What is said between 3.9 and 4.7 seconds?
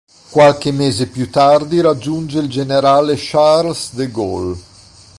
de Gaulle.